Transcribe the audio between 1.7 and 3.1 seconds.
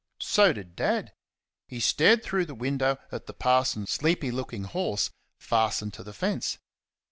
stared through the window